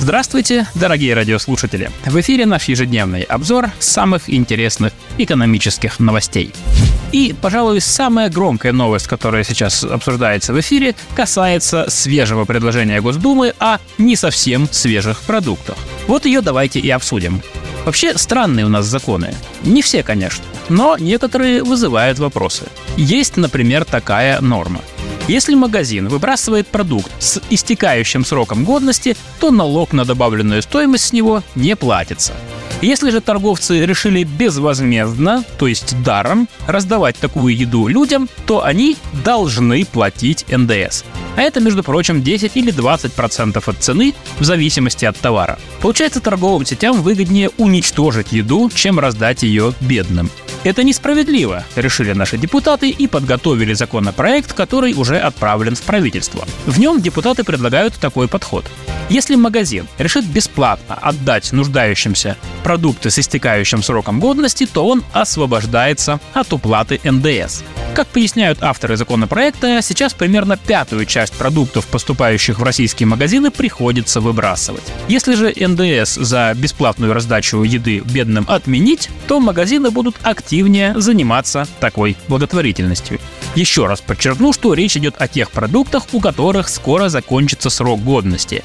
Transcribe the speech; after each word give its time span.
Здравствуйте, 0.00 0.66
дорогие 0.74 1.12
радиослушатели! 1.12 1.90
В 2.06 2.18
эфире 2.20 2.46
наш 2.46 2.64
ежедневный 2.68 3.20
обзор 3.20 3.68
самых 3.80 4.30
интересных 4.30 4.94
экономических 5.18 6.00
новостей. 6.00 6.54
И, 7.12 7.34
пожалуй, 7.38 7.82
самая 7.82 8.30
громкая 8.30 8.72
новость, 8.72 9.08
которая 9.08 9.44
сейчас 9.44 9.84
обсуждается 9.84 10.54
в 10.54 10.60
эфире, 10.60 10.94
касается 11.14 11.84
свежего 11.90 12.46
предложения 12.46 13.02
Госдумы 13.02 13.52
о 13.58 13.76
не 13.98 14.16
совсем 14.16 14.66
свежих 14.72 15.20
продуктах. 15.20 15.76
Вот 16.06 16.24
ее 16.24 16.40
давайте 16.40 16.80
и 16.80 16.88
обсудим. 16.88 17.42
Вообще 17.84 18.16
странные 18.16 18.64
у 18.64 18.70
нас 18.70 18.86
законы. 18.86 19.34
Не 19.64 19.82
все, 19.82 20.02
конечно, 20.02 20.44
но 20.70 20.96
некоторые 20.98 21.62
вызывают 21.62 22.18
вопросы. 22.18 22.64
Есть, 22.96 23.36
например, 23.36 23.84
такая 23.84 24.40
норма. 24.40 24.80
Если 25.28 25.54
магазин 25.54 26.08
выбрасывает 26.08 26.66
продукт 26.66 27.10
с 27.18 27.40
истекающим 27.50 28.24
сроком 28.24 28.64
годности, 28.64 29.16
то 29.38 29.50
налог 29.50 29.92
на 29.92 30.04
добавленную 30.04 30.62
стоимость 30.62 31.06
с 31.06 31.12
него 31.12 31.42
не 31.54 31.76
платится. 31.76 32.32
Если 32.82 33.10
же 33.10 33.20
торговцы 33.20 33.84
решили 33.84 34.24
безвозмездно, 34.24 35.44
то 35.58 35.66
есть 35.66 36.02
даром, 36.02 36.48
раздавать 36.66 37.16
такую 37.16 37.54
еду 37.54 37.86
людям, 37.88 38.28
то 38.46 38.64
они 38.64 38.96
должны 39.24 39.84
платить 39.84 40.46
НДС. 40.48 41.04
А 41.36 41.42
это, 41.42 41.60
между 41.60 41.82
прочим, 41.82 42.22
10 42.22 42.56
или 42.56 42.72
20% 42.72 43.10
процентов 43.10 43.68
от 43.68 43.78
цены 43.78 44.14
в 44.38 44.44
зависимости 44.44 45.04
от 45.04 45.16
товара. 45.16 45.58
Получается, 45.80 46.20
торговым 46.20 46.66
сетям 46.66 47.02
выгоднее 47.02 47.50
уничтожить 47.58 48.32
еду, 48.32 48.70
чем 48.74 48.98
раздать 48.98 49.42
ее 49.42 49.72
бедным. 49.80 50.30
Это 50.64 50.82
несправедливо, 50.84 51.64
решили 51.76 52.12
наши 52.12 52.36
депутаты 52.36 52.90
и 52.90 53.06
подготовили 53.06 53.72
законопроект, 53.72 54.52
который 54.52 54.92
уже 54.92 55.18
отправлен 55.18 55.74
в 55.74 55.82
правительство. 55.82 56.46
В 56.66 56.78
нем 56.78 57.00
депутаты 57.00 57.44
предлагают 57.44 57.94
такой 57.94 58.28
подход. 58.28 58.66
Если 59.08 59.36
магазин 59.36 59.88
решит 59.98 60.24
бесплатно 60.24 60.96
отдать 61.00 61.52
нуждающимся 61.52 62.36
продукты 62.62 63.10
с 63.10 63.18
истекающим 63.18 63.82
сроком 63.82 64.20
годности, 64.20 64.66
то 64.66 64.86
он 64.86 65.02
освобождается 65.12 66.20
от 66.34 66.52
уплаты 66.52 67.00
НДС. 67.04 67.64
Как 67.94 68.06
поясняют 68.06 68.62
авторы 68.62 68.96
законопроекта, 68.96 69.80
сейчас 69.82 70.14
примерно 70.14 70.56
пятую 70.56 71.04
часть 71.06 71.32
продуктов, 71.34 71.86
поступающих 71.86 72.58
в 72.58 72.62
российские 72.62 73.06
магазины, 73.08 73.50
приходится 73.50 74.20
выбрасывать. 74.20 74.84
Если 75.08 75.34
же 75.34 75.52
НДС 75.54 76.14
за 76.14 76.54
бесплатную 76.54 77.12
раздачу 77.12 77.62
еды 77.62 78.00
бедным 78.00 78.46
отменить, 78.48 79.10
то 79.26 79.40
магазины 79.40 79.90
будут 79.90 80.16
активнее 80.22 80.98
заниматься 80.98 81.66
такой 81.80 82.16
благотворительностью. 82.28 83.18
Еще 83.56 83.86
раз 83.86 84.00
подчеркну, 84.00 84.52
что 84.52 84.72
речь 84.74 84.96
идет 84.96 85.16
о 85.18 85.26
тех 85.26 85.50
продуктах, 85.50 86.04
у 86.12 86.20
которых 86.20 86.68
скоро 86.68 87.08
закончится 87.08 87.70
срок 87.70 88.02
годности. 88.02 88.62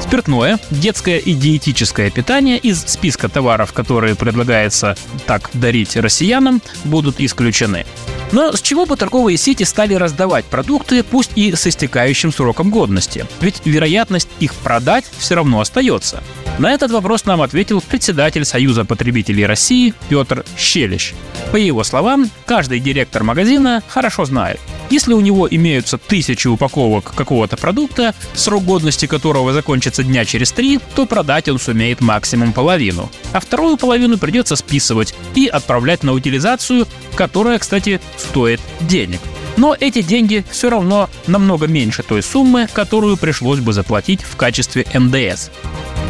Спиртное, 0.00 0.58
детское 0.70 1.18
и 1.18 1.34
диетическое 1.34 2.10
питание 2.10 2.56
из 2.56 2.82
списка 2.86 3.28
товаров, 3.28 3.72
которые 3.72 4.14
предлагается 4.14 4.96
так 5.26 5.50
дарить 5.52 5.96
россиянам, 5.96 6.62
будут 6.84 7.20
исключены. 7.20 7.84
Но 8.32 8.52
с 8.52 8.60
чего 8.60 8.84
бы 8.84 8.96
торговые 8.96 9.38
сети 9.38 9.64
стали 9.64 9.94
раздавать 9.94 10.44
продукты, 10.44 11.02
пусть 11.02 11.32
и 11.34 11.54
с 11.54 11.66
истекающим 11.66 12.32
сроком 12.32 12.70
годности? 12.70 13.26
Ведь 13.40 13.62
вероятность 13.64 14.28
их 14.40 14.54
продать 14.54 15.04
все 15.18 15.34
равно 15.34 15.60
остается. 15.60 16.22
На 16.58 16.72
этот 16.72 16.90
вопрос 16.90 17.24
нам 17.24 17.40
ответил 17.40 17.80
председатель 17.80 18.44
Союза 18.44 18.84
потребителей 18.84 19.46
России 19.46 19.94
Петр 20.08 20.44
Щелищ. 20.56 21.14
По 21.52 21.56
его 21.56 21.84
словам, 21.84 22.30
каждый 22.46 22.80
директор 22.80 23.22
магазина 23.22 23.82
хорошо 23.86 24.24
знает, 24.24 24.60
если 24.90 25.12
у 25.12 25.20
него 25.20 25.48
имеются 25.48 25.98
тысячи 25.98 26.48
упаковок 26.48 27.14
какого-то 27.14 27.56
продукта, 27.56 28.14
срок 28.34 28.64
годности 28.64 29.06
которого 29.06 29.52
закончится 29.52 30.02
дня 30.02 30.24
через 30.24 30.52
три, 30.52 30.80
то 30.94 31.06
продать 31.06 31.48
он 31.48 31.58
сумеет 31.58 32.00
максимум 32.00 32.52
половину. 32.52 33.10
А 33.32 33.40
вторую 33.40 33.76
половину 33.76 34.18
придется 34.18 34.56
списывать 34.56 35.14
и 35.34 35.46
отправлять 35.46 36.02
на 36.02 36.12
утилизацию, 36.12 36.86
которая, 37.14 37.58
кстати, 37.58 38.00
стоит 38.16 38.60
денег. 38.80 39.20
Но 39.56 39.76
эти 39.78 40.02
деньги 40.02 40.44
все 40.50 40.70
равно 40.70 41.10
намного 41.26 41.66
меньше 41.66 42.04
той 42.04 42.22
суммы, 42.22 42.68
которую 42.72 43.16
пришлось 43.16 43.58
бы 43.58 43.72
заплатить 43.72 44.22
в 44.22 44.36
качестве 44.36 44.86
НДС. 44.94 45.50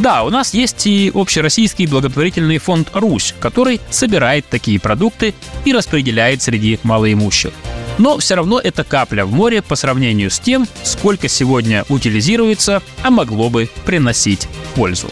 Да, 0.00 0.22
у 0.22 0.30
нас 0.30 0.54
есть 0.54 0.86
и 0.86 1.10
общероссийский 1.12 1.86
благотворительный 1.86 2.58
фонд 2.58 2.90
«Русь», 2.92 3.34
который 3.40 3.80
собирает 3.90 4.46
такие 4.48 4.78
продукты 4.78 5.34
и 5.64 5.72
распределяет 5.72 6.42
среди 6.42 6.78
малоимущих. 6.84 7.52
Но 7.98 8.18
все 8.18 8.36
равно 8.36 8.60
это 8.60 8.84
капля 8.84 9.24
в 9.24 9.32
море 9.32 9.60
по 9.60 9.76
сравнению 9.76 10.30
с 10.30 10.38
тем, 10.38 10.66
сколько 10.84 11.28
сегодня 11.28 11.84
утилизируется, 11.88 12.82
а 13.02 13.10
могло 13.10 13.50
бы 13.50 13.68
приносить 13.84 14.48
пользу. 14.74 15.08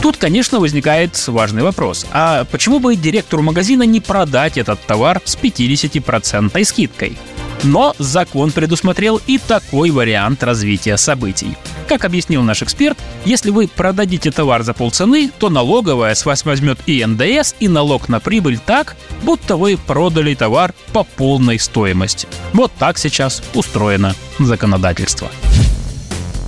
Тут, 0.00 0.16
конечно, 0.16 0.60
возникает 0.60 1.26
важный 1.26 1.62
вопрос. 1.62 2.06
А 2.12 2.44
почему 2.44 2.78
бы 2.78 2.94
директору 2.94 3.42
магазина 3.42 3.82
не 3.82 4.00
продать 4.00 4.56
этот 4.56 4.80
товар 4.80 5.20
с 5.24 5.36
50% 5.36 6.64
скидкой? 6.64 7.18
Но 7.64 7.94
закон 7.98 8.52
предусмотрел 8.52 9.20
и 9.26 9.38
такой 9.38 9.90
вариант 9.90 10.44
развития 10.44 10.96
событий. 10.96 11.56
Как 11.88 12.04
объяснил 12.04 12.42
наш 12.42 12.62
эксперт, 12.62 12.98
если 13.24 13.50
вы 13.50 13.66
продадите 13.66 14.30
товар 14.30 14.62
за 14.62 14.74
полцены, 14.74 15.30
то 15.38 15.48
налоговая 15.48 16.14
с 16.14 16.26
вас 16.26 16.44
возьмет 16.44 16.78
и 16.84 17.02
НДС, 17.02 17.54
и 17.60 17.68
налог 17.68 18.10
на 18.10 18.20
прибыль 18.20 18.58
так, 18.58 18.94
будто 19.22 19.56
вы 19.56 19.78
продали 19.78 20.34
товар 20.34 20.74
по 20.92 21.04
полной 21.04 21.58
стоимости. 21.58 22.28
Вот 22.52 22.72
так 22.78 22.98
сейчас 22.98 23.42
устроено 23.54 24.14
законодательство. 24.38 25.30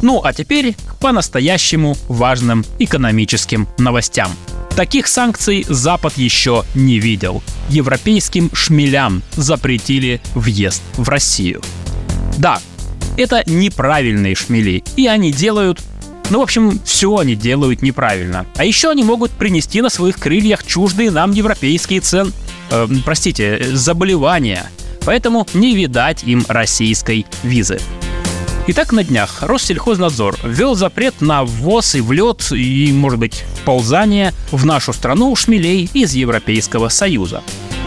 Ну 0.02 0.20
а 0.22 0.34
теперь 0.34 0.74
к 0.74 0.96
по-настоящему 0.96 1.96
важным 2.08 2.62
экономическим 2.78 3.66
новостям. 3.78 4.30
Таких 4.76 5.06
санкций 5.06 5.64
Запад 5.66 6.18
еще 6.18 6.64
не 6.74 6.98
видел. 6.98 7.42
Европейским 7.70 8.50
шмелям 8.54 9.22
запретили 9.32 10.20
въезд 10.34 10.82
в 10.96 11.08
Россию. 11.08 11.62
Да, 12.36 12.60
это 13.20 13.42
неправильные 13.47 14.34
шмели, 14.34 14.82
и 14.97 15.06
они 15.06 15.32
делают 15.32 15.81
ну, 16.31 16.38
в 16.38 16.42
общем, 16.42 16.81
все 16.84 17.16
они 17.16 17.34
делают 17.34 17.82
неправильно. 17.82 18.47
А 18.54 18.64
еще 18.64 18.91
они 18.91 19.03
могут 19.03 19.32
принести 19.32 19.81
на 19.81 19.91
своих 19.91 20.16
крыльях 20.16 20.64
чуждые 20.64 21.10
нам 21.10 21.32
европейские 21.32 22.00
цен... 22.00 22.32
Э, 22.70 22.86
простите, 23.04 23.60
заболевания. 23.72 24.70
Поэтому 25.04 25.48
не 25.54 25.75
видать 25.75 26.22
им 26.22 26.44
российской 26.47 27.26
визы. 27.42 27.81
Итак, 28.69 28.92
на 28.92 29.03
днях 29.03 29.42
Россельхознадзор 29.42 30.37
ввел 30.44 30.76
запрет 30.76 31.20
на 31.20 31.42
ввоз 31.44 31.97
и 31.97 32.00
влет 32.00 32.52
и, 32.52 32.92
может 32.92 33.19
быть, 33.19 33.44
ползание 33.64 34.32
в 34.52 34.64
нашу 34.64 34.92
страну 34.92 35.34
шмелей 35.34 35.91
из 35.92 36.14
Европейского 36.14 36.88
Союза. 36.91 37.42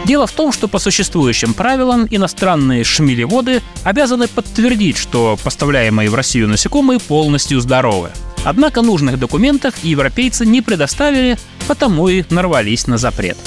Дело 0.05 0.27
в 0.27 0.31
том, 0.33 0.51
что 0.51 0.67
по 0.67 0.79
существующим 0.79 1.53
правилам 1.53 2.07
иностранные 2.09 2.83
шмелеводы 2.83 3.61
обязаны 3.83 4.27
подтвердить, 4.27 4.97
что 4.97 5.37
поставляемые 5.43 6.09
в 6.09 6.15
Россию 6.15 6.49
насекомые 6.49 6.99
полностью 6.99 7.61
здоровы. 7.61 8.09
Однако 8.43 8.81
нужных 8.81 9.17
документов 9.17 9.73
европейцы 9.83 10.45
не 10.45 10.61
предоставили, 10.61 11.37
потому 11.67 12.09
и 12.09 12.25
нарвались 12.29 12.87
на 12.87 12.97
запрет. 12.97 13.37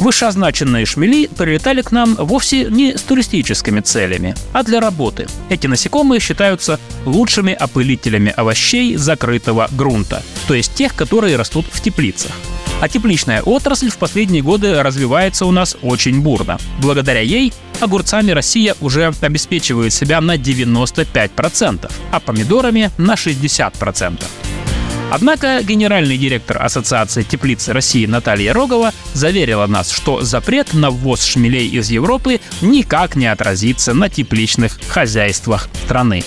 Вышеозначенные 0.00 0.84
шмели 0.84 1.26
прилетали 1.26 1.80
к 1.80 1.90
нам 1.90 2.16
вовсе 2.16 2.64
не 2.64 2.98
с 2.98 3.02
туристическими 3.02 3.80
целями, 3.80 4.34
а 4.52 4.62
для 4.62 4.80
работы. 4.80 5.26
Эти 5.48 5.68
насекомые 5.68 6.20
считаются 6.20 6.78
лучшими 7.06 7.54
опылителями 7.54 8.32
овощей 8.36 8.96
закрытого 8.96 9.68
грунта, 9.70 10.22
то 10.48 10.54
есть 10.54 10.74
тех, 10.74 10.94
которые 10.94 11.36
растут 11.36 11.66
в 11.70 11.80
теплицах. 11.80 12.32
А 12.80 12.88
тепличная 12.88 13.42
отрасль 13.42 13.90
в 13.90 13.96
последние 13.96 14.42
годы 14.42 14.82
развивается 14.82 15.46
у 15.46 15.50
нас 15.50 15.76
очень 15.82 16.20
бурно. 16.20 16.58
Благодаря 16.80 17.20
ей 17.20 17.52
огурцами 17.80 18.32
Россия 18.32 18.74
уже 18.80 19.12
обеспечивает 19.20 19.92
себя 19.92 20.20
на 20.20 20.36
95%, 20.36 21.90
а 22.12 22.20
помидорами 22.20 22.90
на 22.98 23.14
60%. 23.14 24.22
Однако 25.10 25.62
генеральный 25.62 26.18
директор 26.18 26.62
Ассоциации 26.62 27.22
теплиц 27.22 27.68
России 27.68 28.06
Наталья 28.06 28.52
Рогова 28.52 28.92
заверила 29.14 29.66
нас, 29.66 29.90
что 29.90 30.22
запрет 30.22 30.74
на 30.74 30.90
ввоз 30.90 31.24
шмелей 31.24 31.68
из 31.68 31.90
Европы 31.90 32.40
никак 32.60 33.14
не 33.14 33.26
отразится 33.26 33.94
на 33.94 34.08
тепличных 34.08 34.78
хозяйствах 34.88 35.68
страны. 35.84 36.24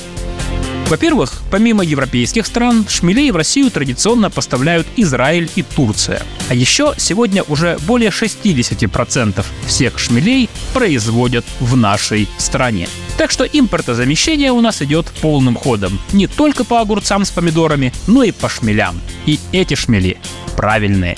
Во-первых, 0.90 1.34
помимо 1.52 1.84
европейских 1.84 2.48
стран, 2.48 2.84
шмелей 2.90 3.30
в 3.30 3.36
Россию 3.36 3.70
традиционно 3.70 4.32
поставляют 4.32 4.88
Израиль 4.96 5.48
и 5.56 5.62
Турция. 5.62 6.24
А 6.50 6.56
еще 6.56 6.96
сегодня 6.98 7.44
уже 7.44 7.78
более 7.86 8.10
60% 8.10 9.46
всех 9.68 10.00
шмелей 10.00 10.50
производят 10.74 11.46
в 11.60 11.78
нашей 11.78 12.28
стране. 12.40 12.90
Так 13.20 13.30
что 13.30 13.44
импортозамещение 13.44 14.52
у 14.52 14.62
нас 14.62 14.82
идет 14.82 15.06
полным 15.22 15.56
ходом. 15.56 16.00
Не 16.12 16.26
только 16.26 16.64
по 16.64 16.82
огурцам 16.82 17.24
с 17.24 17.30
помидорами, 17.30 17.94
но 18.08 18.24
и 18.24 18.32
по 18.32 18.50
шмелям. 18.50 19.00
И 19.28 19.40
эти 19.52 19.76
шмели 19.76 20.18
правильные. 20.56 21.18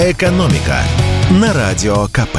«Экономика» 0.00 0.82
на 1.30 1.52
Радио 1.54 2.08
КП. 2.08 2.38